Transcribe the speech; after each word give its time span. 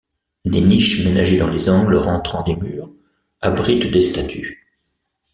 Des 0.45 0.61
niches 0.61 1.05
ménagées 1.05 1.37
dans 1.37 1.47
les 1.51 1.69
angles 1.69 1.97
rentrants 1.97 2.41
des 2.41 2.55
murs 2.55 2.89
abritent 3.39 3.91
des 3.91 4.01
statues. 4.01 4.65